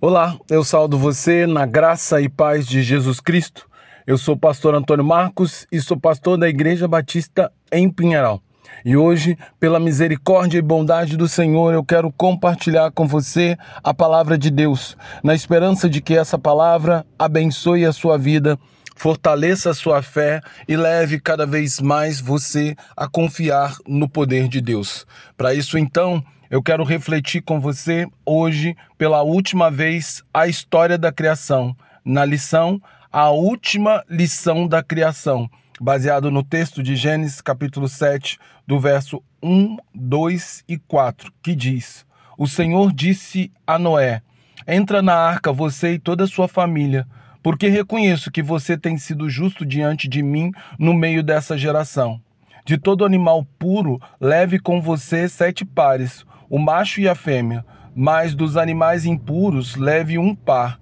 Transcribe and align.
Olá, 0.00 0.36
eu 0.50 0.62
saldo 0.64 0.98
você 0.98 1.46
na 1.46 1.64
graça 1.64 2.20
e 2.20 2.28
paz 2.28 2.66
de 2.66 2.82
Jesus 2.82 3.20
Cristo. 3.20 3.66
Eu 4.06 4.18
sou 4.18 4.34
o 4.34 4.38
pastor 4.38 4.74
Antônio 4.74 5.04
Marcos 5.04 5.66
e 5.72 5.80
sou 5.80 5.96
pastor 5.98 6.36
da 6.36 6.48
Igreja 6.48 6.86
Batista 6.86 7.50
em 7.72 7.88
Pinheiral. 7.88 8.42
E 8.84 8.96
hoje, 8.96 9.38
pela 9.58 9.80
misericórdia 9.80 10.58
e 10.58 10.62
bondade 10.62 11.16
do 11.16 11.28
Senhor, 11.28 11.72
eu 11.72 11.82
quero 11.82 12.12
compartilhar 12.12 12.90
com 12.90 13.06
você 13.06 13.56
a 13.82 13.94
palavra 13.94 14.36
de 14.36 14.50
Deus, 14.50 14.96
na 15.22 15.34
esperança 15.34 15.88
de 15.88 16.02
que 16.02 16.14
essa 16.14 16.38
palavra 16.38 17.06
abençoe 17.18 17.86
a 17.86 17.92
sua 17.92 18.18
vida, 18.18 18.58
fortaleça 18.96 19.70
a 19.70 19.74
sua 19.74 20.02
fé 20.02 20.40
e 20.68 20.76
leve 20.76 21.18
cada 21.18 21.46
vez 21.46 21.80
mais 21.80 22.20
você 22.20 22.76
a 22.96 23.08
confiar 23.08 23.76
no 23.86 24.08
poder 24.08 24.48
de 24.48 24.60
Deus. 24.60 25.06
Para 25.36 25.54
isso, 25.54 25.78
então, 25.78 26.22
eu 26.50 26.62
quero 26.62 26.84
refletir 26.84 27.42
com 27.42 27.60
você 27.60 28.06
hoje, 28.24 28.76
pela 28.98 29.22
última 29.22 29.70
vez, 29.70 30.22
a 30.32 30.46
história 30.46 30.98
da 30.98 31.10
criação, 31.10 31.74
na 32.04 32.24
lição, 32.24 32.80
a 33.10 33.30
última 33.30 34.04
lição 34.08 34.66
da 34.66 34.82
criação, 34.82 35.48
baseado 35.80 36.30
no 36.30 36.42
texto 36.42 36.82
de 36.82 36.96
Gênesis, 36.96 37.40
capítulo 37.40 37.88
7, 37.88 38.38
do 38.66 38.78
verso 38.78 39.22
1, 39.42 39.76
2 39.94 40.64
e 40.68 40.78
4, 40.78 41.32
que 41.42 41.54
diz: 41.54 42.06
O 42.36 42.46
Senhor 42.46 42.92
disse 42.92 43.50
a 43.66 43.78
Noé: 43.78 44.20
Entra 44.66 45.00
na 45.00 45.14
arca 45.14 45.52
você 45.52 45.94
e 45.94 45.98
toda 45.98 46.24
a 46.24 46.28
sua 46.28 46.46
família, 46.46 47.06
porque 47.42 47.68
reconheço 47.68 48.30
que 48.30 48.42
você 48.42 48.76
tem 48.76 48.98
sido 48.98 49.30
justo 49.30 49.64
diante 49.64 50.08
de 50.08 50.22
mim 50.22 50.52
no 50.78 50.92
meio 50.92 51.22
dessa 51.22 51.56
geração. 51.56 52.20
De 52.66 52.78
todo 52.78 53.04
animal 53.04 53.46
puro, 53.58 54.00
leve 54.20 54.58
com 54.58 54.80
você 54.80 55.28
sete 55.28 55.64
pares 55.64 56.24
o 56.54 56.58
macho 56.60 57.00
e 57.00 57.08
a 57.08 57.16
fêmea, 57.16 57.66
mas 57.96 58.32
dos 58.32 58.56
animais 58.56 59.04
impuros 59.04 59.74
leve 59.74 60.18
um 60.18 60.36
par, 60.36 60.78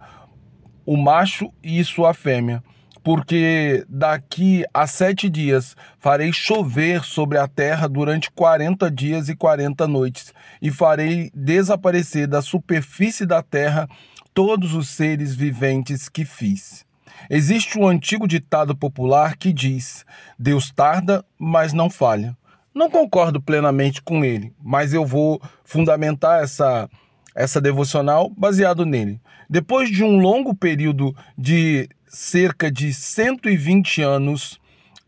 o 0.85 0.99
macho 0.99 1.51
e 1.63 1.83
sua 1.83 2.13
fêmea. 2.13 2.63
Porque 3.03 3.83
daqui 3.89 4.67
a 4.75 4.87
sete 4.87 5.31
dias 5.31 5.75
farei 5.99 6.31
chover 6.31 7.03
sobre 7.03 7.39
a 7.39 7.49
terra 7.49 7.89
durante 7.89 8.31
quarenta 8.31 8.91
dias 8.91 9.31
e 9.31 9.35
quarenta 9.35 9.89
noites, 9.89 10.35
e 10.61 10.71
farei 10.71 11.31
desaparecer 11.35 12.27
da 12.27 12.43
superfície 12.43 13.25
da 13.25 13.43
terra 13.43 13.89
todos 14.35 14.75
os 14.75 14.91
seres 14.91 15.35
viventes 15.35 16.07
que 16.07 16.27
fiz. 16.27 16.85
Existe 17.31 17.79
um 17.79 17.89
antigo 17.89 18.29
ditado 18.29 18.77
popular 18.77 19.39
que 19.39 19.55
diz: 19.55 20.05
Deus 20.39 20.71
tarda, 20.71 21.25
mas 21.39 21.73
não 21.73 21.89
falha. 21.89 22.37
Não 22.75 22.89
concordo 22.91 23.41
plenamente 23.41 24.01
com 24.01 24.25
ele, 24.25 24.53
mas 24.63 24.95
eu 24.95 25.05
vou 25.05 25.41
fundamentar 25.65 26.43
essa, 26.43 26.89
essa 27.35 27.61
devocional 27.61 28.31
baseado 28.31 28.87
nele. 28.87 29.21
Depois 29.49 29.91
de 29.91 30.03
um 30.03 30.19
longo 30.19 30.55
período 30.55 31.15
de 31.37 31.89
cerca 32.09 32.71
de 32.71 32.93
120 32.93 34.03
anos 34.03 34.59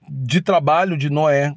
de 0.09 0.43
trabalho 0.43 0.97
de 0.97 1.09
Noé, 1.09 1.55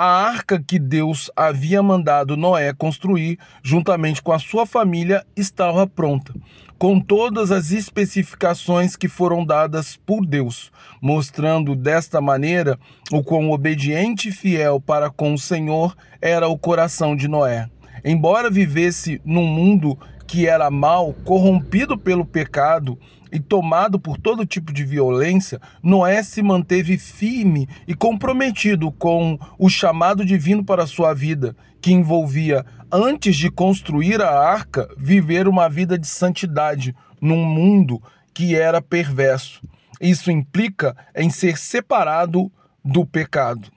a 0.00 0.28
arca 0.28 0.62
que 0.64 0.78
Deus 0.78 1.28
havia 1.34 1.82
mandado 1.82 2.36
Noé 2.36 2.72
construir, 2.72 3.36
juntamente 3.64 4.22
com 4.22 4.30
a 4.30 4.38
sua 4.38 4.64
família, 4.64 5.26
estava 5.36 5.88
pronta 5.88 6.32
com 6.78 7.00
todas 7.00 7.50
as 7.50 7.72
especificações 7.72 8.94
que 8.94 9.08
foram 9.08 9.44
dadas 9.44 9.96
por 10.06 10.24
Deus, 10.24 10.70
mostrando 11.02 11.74
desta 11.74 12.20
maneira 12.20 12.78
o 13.10 13.24
quão 13.24 13.50
obediente 13.50 14.28
e 14.28 14.32
fiel 14.32 14.80
para 14.80 15.10
com 15.10 15.34
o 15.34 15.38
Senhor 15.38 15.96
era 16.22 16.46
o 16.46 16.56
coração 16.56 17.16
de 17.16 17.26
Noé. 17.26 17.68
Embora 18.04 18.48
vivesse 18.48 19.20
num 19.24 19.48
mundo 19.48 19.98
que 20.28 20.46
era 20.46 20.70
mal, 20.70 21.12
corrompido 21.24 21.98
pelo 21.98 22.24
pecado 22.24 22.96
e 23.30 23.40
tomado 23.40 23.98
por 23.98 24.18
todo 24.18 24.46
tipo 24.46 24.72
de 24.72 24.84
violência, 24.84 25.60
Noé 25.82 26.22
se 26.22 26.42
manteve 26.42 26.98
firme 26.98 27.68
e 27.86 27.94
comprometido 27.94 28.90
com 28.92 29.38
o 29.58 29.68
chamado 29.68 30.24
divino 30.24 30.64
para 30.64 30.86
sua 30.86 31.14
vida, 31.14 31.56
que 31.80 31.92
envolvia 31.92 32.64
antes 32.90 33.36
de 33.36 33.50
construir 33.50 34.20
a 34.22 34.30
arca, 34.30 34.88
viver 34.96 35.46
uma 35.46 35.68
vida 35.68 35.98
de 35.98 36.06
santidade 36.06 36.94
num 37.20 37.44
mundo 37.44 38.02
que 38.32 38.54
era 38.54 38.80
perverso. 38.80 39.60
Isso 40.00 40.30
implica 40.30 40.96
em 41.14 41.28
ser 41.28 41.58
separado 41.58 42.50
do 42.84 43.04
pecado. 43.04 43.70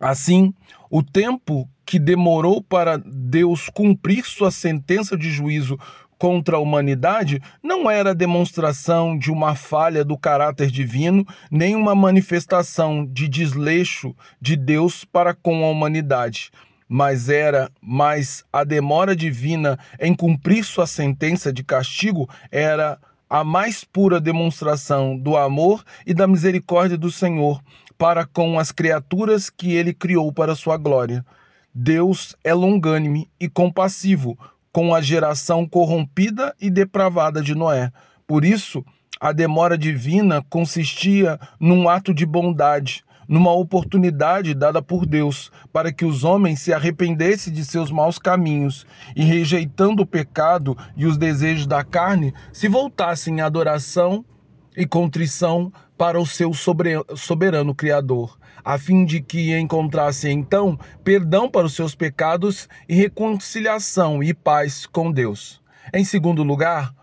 Assim, 0.00 0.54
o 0.90 1.02
tempo 1.02 1.68
que 1.84 1.98
demorou 1.98 2.62
para 2.62 2.98
Deus 2.98 3.68
cumprir 3.68 4.24
sua 4.24 4.50
sentença 4.50 5.16
de 5.16 5.30
juízo 5.30 5.78
contra 6.18 6.56
a 6.56 6.60
humanidade 6.60 7.40
não 7.62 7.90
era 7.90 8.14
demonstração 8.14 9.16
de 9.16 9.30
uma 9.30 9.54
falha 9.54 10.04
do 10.04 10.18
caráter 10.18 10.70
divino, 10.70 11.24
nem 11.50 11.76
uma 11.76 11.94
manifestação 11.94 13.06
de 13.06 13.28
desleixo 13.28 14.14
de 14.40 14.56
Deus 14.56 15.04
para 15.04 15.32
com 15.32 15.64
a 15.64 15.68
humanidade, 15.68 16.50
mas 16.88 17.28
era, 17.28 17.70
mas 17.80 18.44
a 18.52 18.64
demora 18.64 19.14
divina 19.14 19.78
em 20.00 20.14
cumprir 20.14 20.64
sua 20.64 20.86
sentença 20.86 21.52
de 21.52 21.62
castigo 21.62 22.28
era 22.50 22.98
a 23.30 23.44
mais 23.44 23.84
pura 23.84 24.20
demonstração 24.20 25.16
do 25.16 25.36
amor 25.36 25.84
e 26.06 26.14
da 26.14 26.26
misericórdia 26.26 26.96
do 26.96 27.10
Senhor 27.10 27.62
para 27.98 28.24
com 28.24 28.58
as 28.58 28.72
criaturas 28.72 29.50
que 29.50 29.74
ele 29.74 29.92
criou 29.92 30.32
para 30.32 30.54
sua 30.54 30.76
glória. 30.76 31.24
Deus 31.74 32.34
é 32.42 32.54
longânime 32.54 33.28
e 33.38 33.48
compassivo 33.48 34.38
com 34.72 34.94
a 34.94 35.00
geração 35.00 35.66
corrompida 35.66 36.54
e 36.60 36.70
depravada 36.70 37.42
de 37.42 37.54
Noé. 37.54 37.90
Por 38.26 38.44
isso, 38.44 38.84
a 39.20 39.32
demora 39.32 39.76
divina 39.76 40.44
consistia 40.48 41.38
num 41.58 41.88
ato 41.88 42.14
de 42.14 42.24
bondade, 42.24 43.04
numa 43.28 43.52
oportunidade 43.52 44.54
dada 44.54 44.80
por 44.80 45.04
Deus 45.04 45.50
para 45.72 45.92
que 45.92 46.04
os 46.04 46.24
homens 46.24 46.60
se 46.60 46.72
arrependessem 46.72 47.52
de 47.52 47.64
seus 47.64 47.90
maus 47.90 48.18
caminhos 48.18 48.86
e, 49.14 49.22
rejeitando 49.22 50.02
o 50.02 50.06
pecado 50.06 50.76
e 50.96 51.04
os 51.04 51.18
desejos 51.18 51.66
da 51.66 51.84
carne, 51.84 52.32
se 52.52 52.68
voltassem 52.68 53.40
à 53.40 53.46
adoração 53.46 54.24
e 54.76 54.86
contrição 54.86 55.72
para 55.96 56.20
o 56.20 56.24
seu 56.24 56.52
soberano 57.16 57.74
Criador, 57.74 58.38
a 58.68 58.76
fim 58.76 59.06
de 59.06 59.22
que 59.22 59.58
encontrassem 59.58 60.40
então 60.40 60.78
perdão 61.02 61.50
para 61.50 61.64
os 61.64 61.72
seus 61.72 61.94
pecados 61.94 62.68
e 62.86 62.94
reconciliação 62.94 64.22
e 64.22 64.34
paz 64.34 64.84
com 64.84 65.10
Deus. 65.10 65.62
Em 65.90 66.04
segundo 66.04 66.42
lugar, 66.42 66.94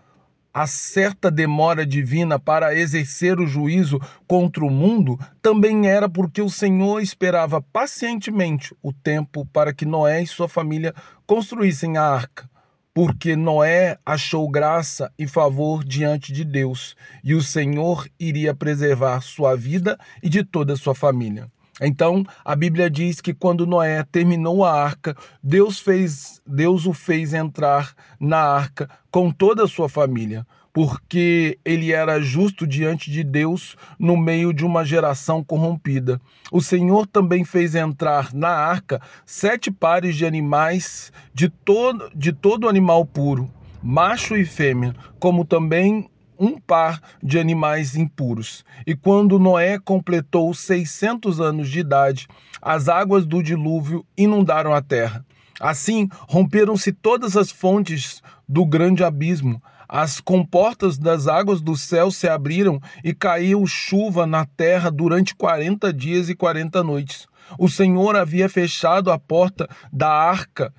a 0.54 0.64
certa 0.68 1.28
demora 1.28 1.84
divina 1.84 2.38
para 2.38 2.72
exercer 2.72 3.40
o 3.40 3.48
juízo 3.48 4.00
contra 4.28 4.64
o 4.64 4.70
mundo 4.70 5.18
também 5.42 5.88
era 5.88 6.08
porque 6.08 6.40
o 6.40 6.48
Senhor 6.48 7.00
esperava 7.00 7.60
pacientemente 7.60 8.72
o 8.80 8.92
tempo 8.92 9.44
para 9.46 9.74
que 9.74 9.84
Noé 9.84 10.22
e 10.22 10.26
sua 10.28 10.48
família 10.48 10.94
construíssem 11.26 11.96
a 11.96 12.04
arca. 12.04 12.48
Porque 12.94 13.34
Noé 13.34 13.98
achou 14.06 14.48
graça 14.48 15.12
e 15.18 15.26
favor 15.26 15.82
diante 15.82 16.32
de 16.32 16.44
Deus, 16.44 16.94
e 17.24 17.34
o 17.34 17.42
Senhor 17.42 18.08
iria 18.20 18.54
preservar 18.54 19.20
sua 19.20 19.56
vida 19.56 19.98
e 20.22 20.28
de 20.28 20.44
toda 20.44 20.72
a 20.72 20.76
sua 20.76 20.94
família. 20.94 21.50
Então, 21.80 22.24
a 22.44 22.56
Bíblia 22.56 22.88
diz 22.88 23.20
que 23.20 23.34
quando 23.34 23.66
Noé 23.66 24.02
terminou 24.04 24.64
a 24.64 24.72
arca, 24.72 25.14
Deus 25.42 25.78
fez, 25.78 26.40
Deus 26.46 26.86
o 26.86 26.92
fez 26.92 27.34
entrar 27.34 27.94
na 28.18 28.38
arca 28.38 28.88
com 29.10 29.30
toda 29.30 29.64
a 29.64 29.68
sua 29.68 29.88
família, 29.88 30.46
porque 30.72 31.58
ele 31.64 31.92
era 31.92 32.20
justo 32.20 32.66
diante 32.66 33.10
de 33.10 33.22
Deus 33.22 33.76
no 33.98 34.16
meio 34.16 34.52
de 34.52 34.64
uma 34.64 34.84
geração 34.84 35.44
corrompida. 35.44 36.20
O 36.50 36.62
Senhor 36.62 37.06
também 37.06 37.44
fez 37.44 37.74
entrar 37.74 38.32
na 38.32 38.50
arca 38.50 39.00
sete 39.24 39.70
pares 39.70 40.16
de 40.16 40.24
animais 40.24 41.12
de 41.34 41.48
todo, 41.48 42.10
de 42.14 42.32
todo 42.32 42.68
animal 42.68 43.04
puro, 43.04 43.50
macho 43.82 44.34
e 44.34 44.44
fêmea, 44.44 44.94
como 45.18 45.44
também 45.44 46.08
um 46.38 46.58
par 46.58 47.00
de 47.22 47.38
animais 47.38 47.96
impuros. 47.96 48.64
E 48.86 48.94
quando 48.94 49.38
Noé 49.38 49.78
completou 49.78 50.52
600 50.52 51.40
anos 51.40 51.68
de 51.68 51.80
idade, 51.80 52.28
as 52.60 52.88
águas 52.88 53.26
do 53.26 53.42
dilúvio 53.42 54.04
inundaram 54.16 54.74
a 54.74 54.82
terra. 54.82 55.24
Assim, 55.60 56.08
romperam-se 56.28 56.92
todas 56.92 57.36
as 57.36 57.50
fontes 57.50 58.22
do 58.48 58.64
grande 58.66 59.02
abismo. 59.02 59.62
As 59.88 60.20
comportas 60.20 60.98
das 60.98 61.28
águas 61.28 61.60
do 61.60 61.76
céu 61.76 62.10
se 62.10 62.28
abriram 62.28 62.80
e 63.04 63.14
caiu 63.14 63.66
chuva 63.66 64.26
na 64.26 64.44
terra 64.44 64.90
durante 64.90 65.34
quarenta 65.34 65.92
dias 65.92 66.28
e 66.28 66.34
quarenta 66.34 66.82
noites. 66.82 67.26
O 67.58 67.68
Senhor 67.68 68.16
havia 68.16 68.48
fechado 68.48 69.10
a 69.10 69.18
porta 69.18 69.68
da 69.92 70.10
arca 70.10 70.74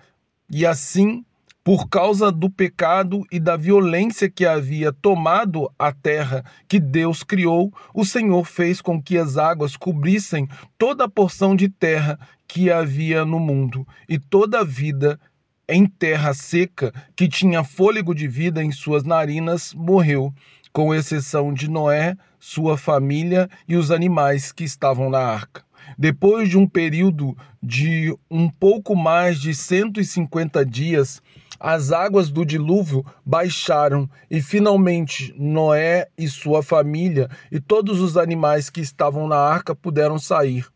e 0.50 0.66
assim 0.66 1.26
por 1.68 1.90
causa 1.90 2.32
do 2.32 2.50
pecado 2.50 3.26
e 3.30 3.42
da 3.42 3.58
violência 3.58 4.30
que 4.30 4.46
havia 4.46 4.94
tomado 4.94 5.70
a 5.78 5.92
terra 5.92 6.46
que 6.66 6.80
Deus 6.80 7.24
criou, 7.24 7.74
o 7.94 8.06
Senhor 8.06 8.46
fez 8.46 8.80
com 8.80 9.04
que 9.04 9.18
as 9.18 9.36
águas 9.36 9.76
cobrissem 9.76 10.48
toda 10.78 11.04
a 11.04 11.10
porção 11.10 11.58
de 11.58 11.68
terra 11.68 12.18
que 12.48 12.72
havia 12.72 13.26
no 13.26 13.38
mundo, 13.38 13.86
e 14.08 14.18
toda 14.18 14.62
a 14.62 14.64
vida 14.64 15.20
em 15.68 15.86
terra 15.86 16.34
seca 16.34 16.94
que 17.18 17.28
tinha 17.28 17.66
fôlego 17.66 18.16
de 18.16 18.30
vida 18.30 18.64
em 18.64 18.72
suas 18.72 19.04
narinas 19.04 19.74
morreu, 19.74 20.34
com 20.72 20.96
exceção 20.96 21.54
de 21.54 21.70
Noé, 21.70 22.16
sua 22.40 22.78
família 22.78 23.50
e 23.68 23.76
os 23.76 23.92
animais 23.92 24.54
que 24.54 24.64
estavam 24.64 25.10
na 25.10 25.20
arca. 25.20 25.67
Depois 25.98 26.50
de 26.50 26.58
um 26.58 26.68
período 26.68 27.36
de 27.62 28.16
um 28.30 28.50
pouco 28.50 28.96
mais 28.96 29.40
de 29.40 29.54
150 29.54 30.66
dias, 30.66 31.22
as 31.60 31.92
águas 31.92 32.30
do 32.30 32.46
dilúvio 32.46 33.06
baixaram 33.26 34.10
e 34.30 34.42
finalmente 34.42 35.34
Noé 35.38 36.08
e 36.18 36.28
sua 36.28 36.62
família 36.62 37.30
e 37.52 37.60
todos 37.60 38.00
os 38.00 38.16
animais 38.16 38.70
que 38.70 38.82
estavam 38.82 39.28
na 39.28 39.38
arca 39.38 39.76
puderam 39.76 40.20
sair, 40.20 40.68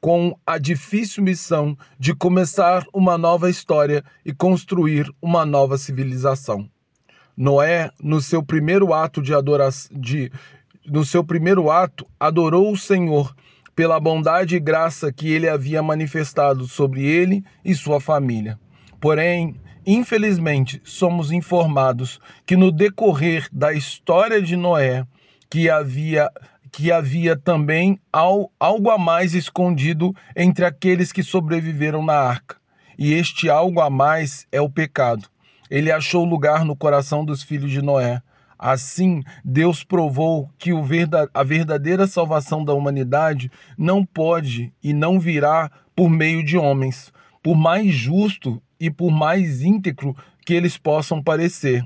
com 0.00 0.36
a 0.46 0.58
difícil 0.58 1.22
missão 1.22 1.76
de 1.98 2.14
começar 2.14 2.84
uma 2.92 3.16
nova 3.16 3.48
história 3.48 4.04
e 4.24 4.32
construir 4.32 5.10
uma 5.22 5.46
nova 5.46 5.78
civilização. 5.78 6.68
Noé, 7.36 7.90
no 8.02 8.20
seu 8.20 8.42
primeiro 8.42 8.92
ato 8.92 9.22
de 9.22 9.32
adoração, 9.32 9.90
de, 9.98 10.30
no 10.84 11.04
seu 11.04 11.24
primeiro 11.24 11.70
ato, 11.70 12.06
adorou 12.18 12.70
o 12.70 12.76
Senhor 12.76 13.34
pela 13.80 13.98
bondade 13.98 14.56
e 14.56 14.60
graça 14.60 15.10
que 15.10 15.32
ele 15.32 15.48
havia 15.48 15.82
manifestado 15.82 16.68
sobre 16.68 17.02
ele 17.02 17.42
e 17.64 17.74
sua 17.74 17.98
família. 17.98 18.60
Porém, 19.00 19.58
infelizmente, 19.86 20.82
somos 20.84 21.32
informados 21.32 22.20
que 22.44 22.58
no 22.58 22.70
decorrer 22.70 23.48
da 23.50 23.72
história 23.72 24.42
de 24.42 24.54
Noé, 24.54 25.06
que 25.48 25.70
havia 25.70 26.30
que 26.70 26.92
havia 26.92 27.34
também 27.34 27.98
algo 28.12 28.90
a 28.90 28.98
mais 28.98 29.32
escondido 29.32 30.14
entre 30.36 30.66
aqueles 30.66 31.10
que 31.10 31.22
sobreviveram 31.22 32.04
na 32.04 32.16
arca. 32.16 32.56
E 32.98 33.14
este 33.14 33.48
algo 33.48 33.80
a 33.80 33.88
mais 33.88 34.46
é 34.52 34.60
o 34.60 34.68
pecado. 34.68 35.26
Ele 35.70 35.90
achou 35.90 36.22
lugar 36.26 36.66
no 36.66 36.76
coração 36.76 37.24
dos 37.24 37.42
filhos 37.42 37.70
de 37.70 37.80
Noé, 37.80 38.20
Assim, 38.62 39.22
Deus 39.42 39.82
provou 39.82 40.50
que 40.58 40.70
a 41.32 41.42
verdadeira 41.42 42.06
salvação 42.06 42.62
da 42.62 42.74
humanidade 42.74 43.50
não 43.76 44.04
pode 44.04 44.70
e 44.84 44.92
não 44.92 45.18
virá 45.18 45.70
por 45.96 46.10
meio 46.10 46.44
de 46.44 46.58
homens, 46.58 47.10
por 47.42 47.56
mais 47.56 47.94
justo 47.94 48.62
e 48.78 48.90
por 48.90 49.10
mais 49.10 49.62
íntegro 49.62 50.14
que 50.44 50.52
eles 50.52 50.76
possam 50.76 51.22
parecer, 51.22 51.82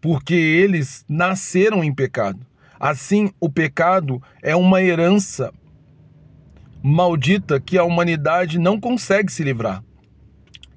porque 0.00 0.34
eles 0.34 1.04
nasceram 1.08 1.84
em 1.84 1.94
pecado. 1.94 2.44
Assim, 2.78 3.30
o 3.38 3.48
pecado 3.48 4.20
é 4.42 4.56
uma 4.56 4.82
herança 4.82 5.54
maldita 6.82 7.60
que 7.60 7.78
a 7.78 7.84
humanidade 7.84 8.58
não 8.58 8.80
consegue 8.80 9.30
se 9.30 9.44
livrar. 9.44 9.80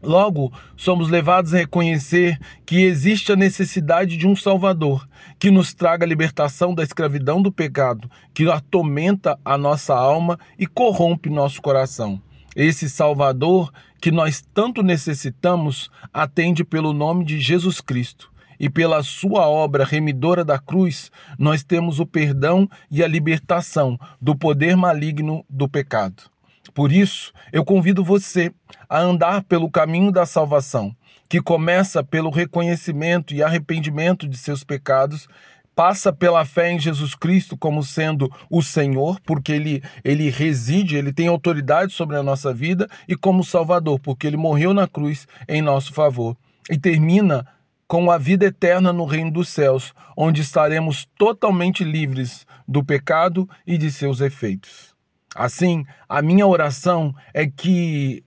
Logo, 0.03 0.51
somos 0.75 1.09
levados 1.09 1.53
a 1.53 1.59
reconhecer 1.59 2.37
que 2.65 2.83
existe 2.83 3.31
a 3.31 3.37
necessidade 3.37 4.17
de 4.17 4.27
um 4.27 4.35
Salvador 4.35 5.07
que 5.39 5.49
nos 5.49 5.73
traga 5.73 6.05
a 6.05 6.07
libertação 6.07 6.75
da 6.75 6.83
escravidão 6.83 7.41
do 7.41 7.49
pecado, 7.49 8.11
que 8.33 8.49
atormenta 8.51 9.39
a 9.45 9.57
nossa 9.57 9.95
alma 9.95 10.37
e 10.59 10.67
corrompe 10.67 11.29
nosso 11.29 11.61
coração. 11.61 12.21
Esse 12.53 12.89
Salvador 12.89 13.71
que 14.01 14.11
nós 14.11 14.43
tanto 14.53 14.83
necessitamos 14.83 15.89
atende 16.13 16.65
pelo 16.65 16.91
nome 16.91 17.23
de 17.23 17.39
Jesus 17.39 17.79
Cristo. 17.79 18.29
E 18.59 18.69
pela 18.69 19.01
sua 19.03 19.47
obra 19.47 19.85
remidora 19.85 20.43
da 20.43 20.59
cruz, 20.59 21.09
nós 21.39 21.63
temos 21.63 21.99
o 21.99 22.05
perdão 22.05 22.69
e 22.91 23.01
a 23.01 23.07
libertação 23.07 23.97
do 24.21 24.35
poder 24.35 24.75
maligno 24.75 25.45
do 25.49 25.67
pecado. 25.67 26.32
Por 26.73 26.91
isso, 26.91 27.31
eu 27.51 27.63
convido 27.63 28.03
você 28.03 28.51
a 28.89 28.99
andar 28.99 29.43
pelo 29.43 29.69
caminho 29.69 30.11
da 30.11 30.25
salvação, 30.25 30.95
que 31.29 31.41
começa 31.41 32.03
pelo 32.03 32.29
reconhecimento 32.29 33.33
e 33.33 33.43
arrependimento 33.43 34.27
de 34.27 34.37
seus 34.37 34.63
pecados, 34.63 35.27
passa 35.75 36.11
pela 36.11 36.45
fé 36.45 36.71
em 36.71 36.79
Jesus 36.79 37.15
Cristo 37.15 37.57
como 37.57 37.83
sendo 37.83 38.31
o 38.49 38.61
Senhor, 38.61 39.19
porque 39.21 39.51
ele, 39.51 39.83
ele 40.03 40.29
reside, 40.29 40.95
ele 40.95 41.13
tem 41.13 41.27
autoridade 41.27 41.93
sobre 41.93 42.17
a 42.17 42.23
nossa 42.23 42.53
vida, 42.53 42.87
e 43.07 43.15
como 43.15 43.43
Salvador, 43.43 43.99
porque 43.99 44.27
ele 44.27 44.37
morreu 44.37 44.73
na 44.73 44.87
cruz 44.87 45.27
em 45.47 45.61
nosso 45.61 45.93
favor. 45.93 46.35
E 46.69 46.77
termina 46.77 47.45
com 47.87 48.09
a 48.09 48.17
vida 48.17 48.45
eterna 48.45 48.91
no 48.91 49.05
reino 49.05 49.31
dos 49.31 49.49
céus, 49.49 49.93
onde 50.17 50.41
estaremos 50.41 51.07
totalmente 51.17 51.83
livres 51.83 52.45
do 52.67 52.83
pecado 52.83 53.47
e 53.67 53.77
de 53.77 53.91
seus 53.91 54.21
efeitos. 54.21 54.92
Assim, 55.35 55.85
a 56.07 56.21
minha 56.21 56.45
oração 56.45 57.15
é 57.33 57.47
que 57.47 58.23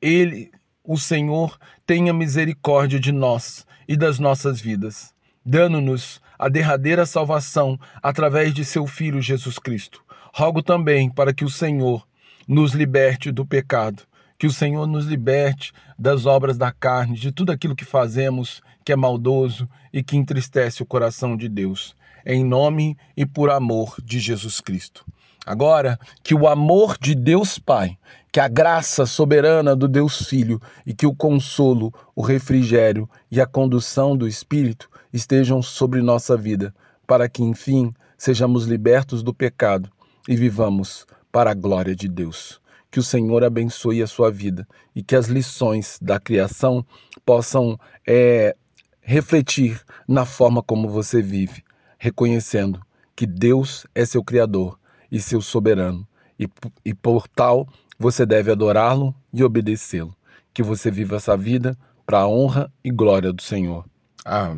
Ele, 0.00 0.50
o 0.82 0.96
Senhor, 0.96 1.58
tenha 1.86 2.12
misericórdia 2.12 2.98
de 2.98 3.12
nós 3.12 3.66
e 3.86 3.96
das 3.96 4.18
nossas 4.18 4.60
vidas, 4.60 5.14
dando-nos 5.44 6.20
a 6.38 6.48
derradeira 6.48 7.06
salvação 7.06 7.78
através 8.02 8.52
de 8.52 8.64
seu 8.64 8.86
Filho 8.86 9.20
Jesus 9.20 9.58
Cristo. 9.58 10.02
Rogo 10.34 10.62
também 10.62 11.10
para 11.10 11.32
que 11.32 11.44
o 11.44 11.50
Senhor 11.50 12.06
nos 12.46 12.72
liberte 12.72 13.32
do 13.32 13.44
pecado, 13.44 14.02
que 14.38 14.46
o 14.46 14.52
Senhor 14.52 14.86
nos 14.86 15.06
liberte 15.06 15.72
das 15.98 16.26
obras 16.26 16.58
da 16.58 16.70
carne, 16.70 17.18
de 17.18 17.32
tudo 17.32 17.52
aquilo 17.52 17.76
que 17.76 17.84
fazemos 17.84 18.62
que 18.84 18.92
é 18.92 18.96
maldoso 18.96 19.68
e 19.92 20.02
que 20.02 20.16
entristece 20.16 20.82
o 20.82 20.86
coração 20.86 21.36
de 21.36 21.48
Deus. 21.48 21.96
Em 22.24 22.44
nome 22.44 22.96
e 23.16 23.24
por 23.24 23.50
amor 23.50 23.96
de 24.02 24.18
Jesus 24.18 24.60
Cristo. 24.60 25.04
Agora, 25.46 25.96
que 26.24 26.34
o 26.34 26.48
amor 26.48 26.98
de 27.00 27.14
Deus 27.14 27.56
Pai, 27.56 27.96
que 28.32 28.40
a 28.40 28.48
graça 28.48 29.06
soberana 29.06 29.76
do 29.76 29.86
Deus 29.86 30.26
Filho 30.26 30.60
e 30.84 30.92
que 30.92 31.06
o 31.06 31.14
consolo, 31.14 31.94
o 32.16 32.20
refrigério 32.20 33.08
e 33.30 33.40
a 33.40 33.46
condução 33.46 34.16
do 34.16 34.26
Espírito 34.26 34.90
estejam 35.12 35.62
sobre 35.62 36.02
nossa 36.02 36.36
vida, 36.36 36.74
para 37.06 37.28
que, 37.28 37.44
enfim, 37.44 37.94
sejamos 38.18 38.66
libertos 38.66 39.22
do 39.22 39.32
pecado 39.32 39.88
e 40.28 40.34
vivamos 40.34 41.06
para 41.30 41.52
a 41.52 41.54
glória 41.54 41.94
de 41.94 42.08
Deus. 42.08 42.60
Que 42.90 42.98
o 42.98 43.04
Senhor 43.04 43.44
abençoe 43.44 44.02
a 44.02 44.06
sua 44.08 44.32
vida 44.32 44.66
e 44.96 45.02
que 45.02 45.14
as 45.14 45.26
lições 45.26 45.96
da 46.02 46.18
criação 46.18 46.84
possam 47.24 47.78
é, 48.04 48.56
refletir 49.00 49.80
na 50.08 50.24
forma 50.24 50.60
como 50.60 50.88
você 50.88 51.22
vive, 51.22 51.62
reconhecendo 51.98 52.80
que 53.14 53.26
Deus 53.26 53.86
é 53.94 54.04
seu 54.04 54.24
Criador 54.24 54.76
e 55.10 55.20
seu 55.20 55.40
soberano, 55.40 56.06
e, 56.38 56.48
e 56.84 56.94
por 56.94 57.28
tal 57.28 57.68
você 57.98 58.26
deve 58.26 58.50
adorá-lo 58.50 59.14
e 59.32 59.42
obedecê-lo. 59.42 60.14
Que 60.52 60.62
você 60.62 60.90
viva 60.90 61.16
essa 61.16 61.36
vida 61.36 61.76
para 62.04 62.20
a 62.20 62.28
honra 62.28 62.72
e 62.84 62.90
glória 62.90 63.32
do 63.32 63.42
Senhor. 63.42 63.84
Amém. 64.24 64.54